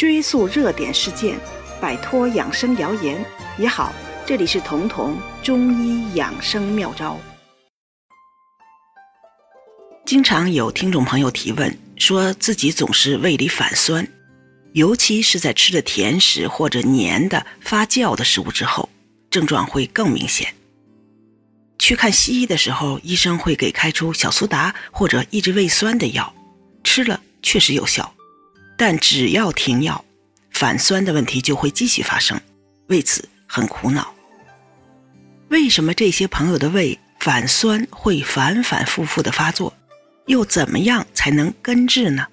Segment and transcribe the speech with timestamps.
[0.00, 1.38] 追溯热点事件，
[1.78, 3.22] 摆脱养生谣言
[3.58, 3.92] 也好。
[4.24, 7.20] 这里是彤彤中医养生妙招。
[10.06, 14.08] 经常有听众朋友提问，说自己总是胃里反酸，
[14.72, 18.88] 尤其是在吃了甜食或者黏的发酵的食物之后，
[19.30, 20.54] 症状会更明显。
[21.78, 26.34] 去看西医的时候，医生会给开出小苏打或者抑制胃酸的药，
[26.82, 28.14] 吃了确实有效，
[28.80, 30.02] 但只要停药，
[30.52, 32.40] 反酸的问题就会继续发生，
[32.86, 34.14] 为此很苦恼。
[35.50, 39.70] 为什么这些朋友的胃反酸会反反复复的发作？
[40.28, 42.26] 又怎么样才能根治呢？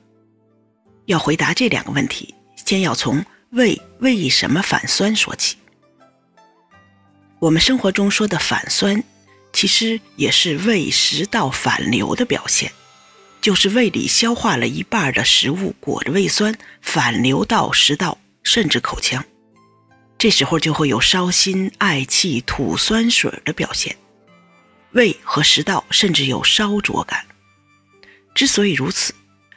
[1.08, 2.34] 要回答这两个问题，
[2.66, 5.58] 先要从胃为什么反酸说起。
[7.40, 9.04] 我们生活中说的反酸。
[9.52, 12.72] 其实也是胃食道反流的表现，
[13.42, 19.24] 就是胃里消化了一半的食物裹着胃酸反流到食道甚至口腔，
[20.18, 23.96] 这时候就会有烧心、嗳气、吐酸水的表现，
[24.92, 27.26] 胃和食道甚至有烧灼感。
[28.34, 29.14] 之所以如此，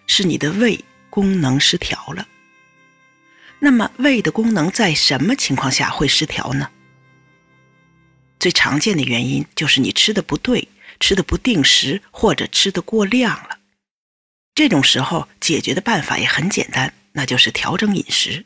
[0.07, 2.27] 是你的胃功能失调了。
[3.59, 6.71] 那么胃的功能在什么情况下会失调呢？
[8.39, 13.60] 最常见的原因就是你吃的不对，吃的不定时，或者吃的过量了。
[14.55, 18.45] 这种时候解决的办法也很简单，那就是调整饮食。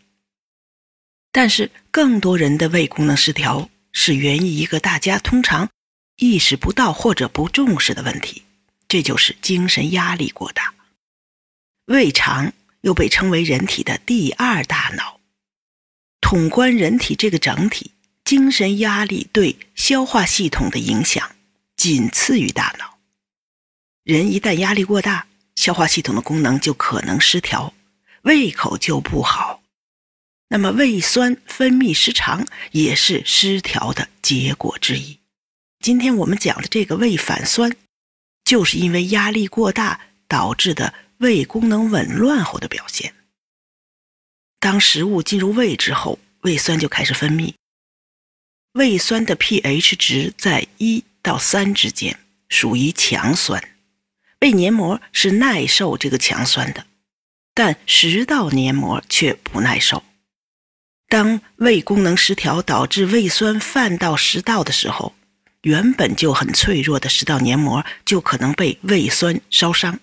[1.32, 5.68] 但是更多人的胃功能失调是源于一个大家通常
[6.16, 8.42] 意识不到或者不重视的问题，
[8.86, 10.74] 这就是精神压力过大。
[11.86, 12.52] 胃肠
[12.82, 15.20] 又被称为人体的第二大脑，
[16.20, 17.90] 统观人体这个整体。
[18.24, 21.36] 精神压力对消化系统的影响
[21.76, 22.98] 仅次于大脑。
[24.02, 27.72] 人一旦压力过大，消化系统的功能就可能失调，
[28.22, 29.62] 胃口就不好。
[30.48, 35.18] 那么胃酸分泌失常也是失调的结果之一。
[35.80, 37.74] 今天我们讲的这个胃反酸，
[38.44, 43.14] 就是因为压力过大导致的胃功能紊乱后的表现。
[44.60, 47.54] 当食物进入胃之后，胃酸就开始分泌。
[48.72, 52.18] 胃酸的 pH 值在一到三之间，
[52.48, 53.73] 属于强酸。
[54.44, 56.84] 胃黏膜是耐受这个强酸的，
[57.54, 60.04] 但食道黏膜却不耐受。
[61.08, 65.14] 当胃功能失调导致胃酸泛到食道的时候，
[65.62, 69.98] 原本就很脆弱的食道黏膜就可能被胃酸烧伤。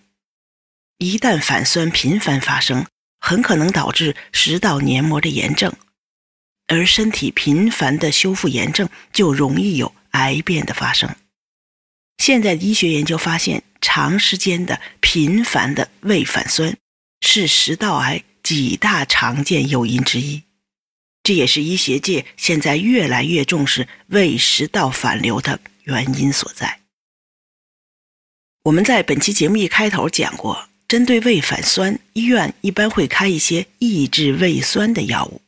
[0.98, 2.88] 一旦反酸频繁发生，
[3.20, 5.72] 很可能导致食道黏膜的炎症。
[6.66, 11.16] 而身体频繁的修复炎症，就容易有癌变的发生。
[12.22, 16.78] 现在医学研究发现，长时间的频繁的胃反酸
[17.22, 20.44] 是食道癌几大常见诱因之一。
[21.24, 26.82] 这也是医学界现在越来越重视胃食道反流的原因所在。
[28.66, 35.42] 我们在本期节目一开头讲过，针对胃反酸，医院一般会开一些抑制胃酸的药物。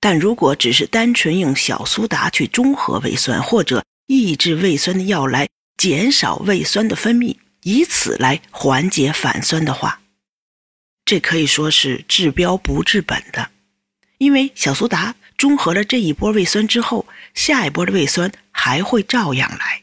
[0.00, 5.46] 但如果只是单纯用小苏打去中和胃酸或者抑制胃酸的药来
[5.76, 10.00] 减少胃酸的分泌，以此来缓解反酸的话，
[11.04, 13.50] 这可以说是治标不治本的。
[14.18, 19.82] 因为小苏打中和了这一波胃酸之后，下一波的胃酸还会照样来。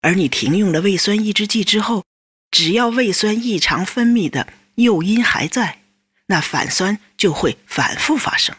[0.00, 2.04] 而你停用了胃酸抑制剂之后，
[2.50, 5.82] 只要胃酸异常分泌的诱因还在，
[6.26, 8.56] 那反酸就会反复发生。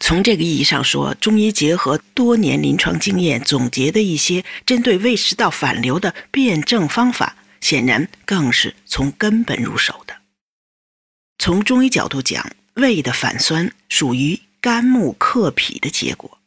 [0.00, 10.16] 从这个意义上说，中医结合多年临床经验总结的一些针对胃食道反流的辩证方法，显然更是从根本入手的。
[11.38, 16.38] 从中医角度讲，胃的反酸属于肝木克脾的结果。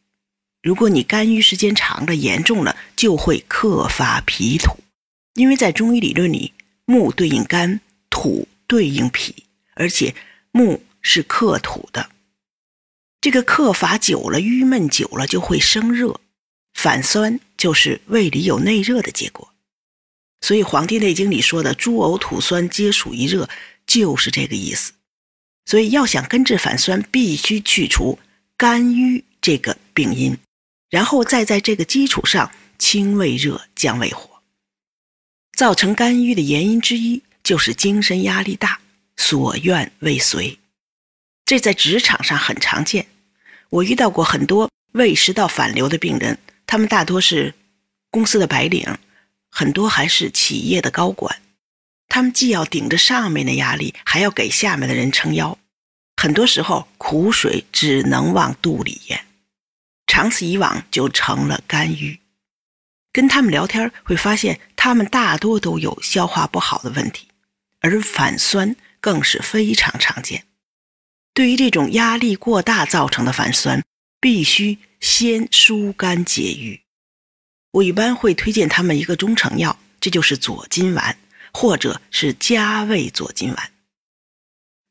[0.62, 4.78] 如果你肝郁时间长了、严重了，就会克发脾土。
[5.36, 6.54] 因为在中医理论里，
[6.86, 7.80] 木对应肝，
[8.10, 9.44] 土对应脾，
[9.76, 10.14] 而且
[10.52, 12.10] 木是克土的。
[13.22, 16.20] 这个克法久了，郁闷久了就会生热，
[16.74, 19.54] 反酸就是胃里有内热的结果。
[20.42, 23.50] 所以《黄帝内经》里说的“诸呕吐酸皆属于热”，
[23.86, 24.94] 就是这个意思。
[25.66, 28.18] 所以要想根治反酸，必须去除
[28.56, 30.38] 肝郁这个病因，
[30.90, 34.42] 然后再在这个基础上清胃热、降胃火。
[35.58, 38.80] 造成肝郁的原因之一就是精神压力大，
[39.18, 40.58] 所愿未遂。
[41.50, 43.08] 这在职场上很常见，
[43.72, 46.38] 我遇到过很多胃食道反流的病人，
[46.68, 47.56] 他们大多是
[48.12, 49.00] 公司的白领，
[49.50, 51.42] 很多还是企业的高管，
[52.08, 55.58] 他们既要顶着上面的压力，还要给下面的人撑腰，
[56.18, 59.26] 很多时候苦水只能往肚里咽，
[60.06, 62.20] 长此以往就成了肝郁。
[63.12, 67.28] 跟他们聊天会发现，他们大多都有消化不好的问题，
[67.80, 70.44] 而反酸更是非常常见。
[71.40, 73.82] 对于这种压力过大造成的反酸，
[74.20, 76.82] 必须先疏肝解郁。
[77.72, 81.18] 我一般会推荐他们一个中成药，这就是左金丸，
[81.54, 83.72] 或者是加味左金丸。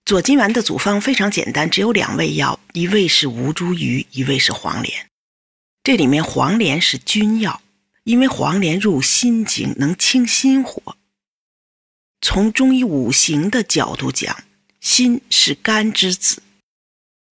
[0.06, 5.10] 左金丸的组方非常简单，只有两味药，一味是吴茱萸，一味是黄连。
[5.82, 7.60] 这里面黄连是君药，
[8.04, 10.96] 因为黄连入心经，能清心火。
[12.22, 14.34] 从中医五行的角度讲，
[14.80, 16.42] 心是肝之子，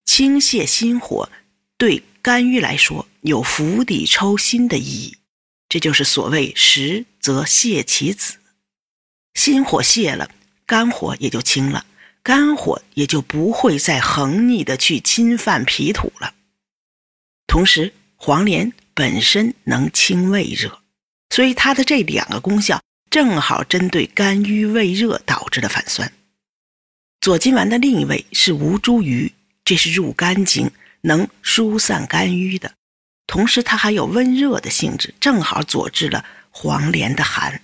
[0.05, 1.29] 清泻心火，
[1.77, 5.17] 对肝郁来说有釜底抽薪的意义。
[5.69, 8.37] 这就是所谓实则泻其子，
[9.35, 10.31] 心火泄了，
[10.65, 11.87] 肝火也就清了。
[12.23, 16.35] 肝火也就不会再横逆的去侵犯脾土了。
[17.47, 20.81] 同时，黄连本身能清胃热，
[21.31, 26.13] 所以它的这两个功效正好针对肝郁胃热导致的反酸。
[27.21, 29.33] 左金丸的另一味是吴茱萸，
[29.65, 30.71] 这是入肝经，
[31.03, 32.73] 能疏散肝郁的，
[33.27, 37.61] 同时它还有温热的性质，正好佐治了黄连的寒。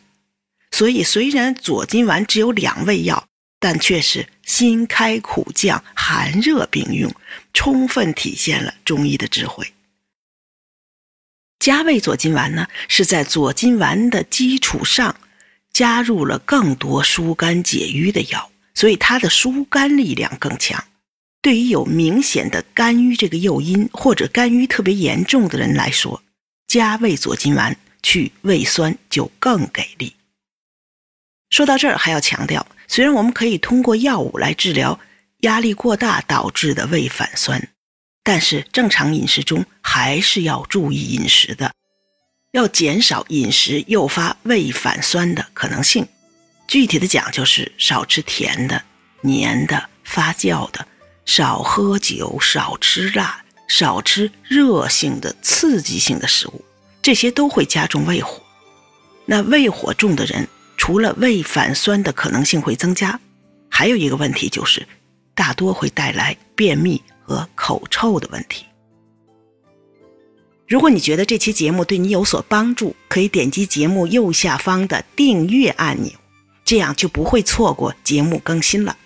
[0.71, 3.29] 所以，虽然左金丸只有两味药。
[3.65, 7.15] 但却是辛开苦降、寒热并用，
[7.55, 9.73] 充分体现了中医的智慧。
[11.61, 15.15] 加味左金丸呢，是在左金丸的基础上
[15.73, 20.83] 加入了更多疏肝解郁的药，所以它的疏肝力量更强。
[21.41, 26.23] 对于有明显的肝郁这个诱因或者肝郁特别严重的人来说，
[26.69, 30.15] 加味左金丸去胃酸就更给力。
[31.51, 32.67] 说到这儿，还要强调。
[32.89, 34.99] 虽然我们可以通过药物来治疗
[35.41, 37.69] 压力过大导致的胃反酸，
[38.23, 41.73] 但是正常饮食中还是要注意饮食的，
[42.53, 46.07] 要减少饮食诱发胃反酸的可能性。
[46.73, 48.83] 具体的讲，就是少吃甜的、
[49.21, 50.87] 黏的、发酵的，
[51.27, 56.65] 少喝酒，少吃辣，少吃热性的、刺激性的食物，
[57.03, 58.43] 这些都会加重胃火。
[59.27, 60.49] 那胃火重的人。
[60.79, 63.21] 除了胃反酸的可能性会增加，
[63.69, 64.89] 还有一个问题就是，
[65.35, 68.65] 大多会带来便秘和口臭的问题。
[70.67, 76.11] 如果你觉得这期节目对你有所帮助，可以点击节目右下方的订阅按钮，
[76.73, 78.97] 这样就不会错过节目更新了。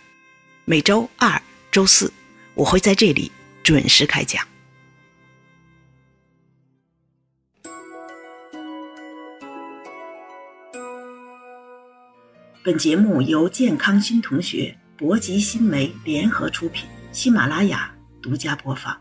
[0.65, 1.43] 每周二、
[1.73, 2.13] 周四，
[2.55, 3.33] 我会在这里
[3.65, 4.47] 准时开讲。
[12.63, 17.93] 本节目由健康新同学、博吉新媒联合出品，喜马拉雅
[18.23, 18.97] 独家播放。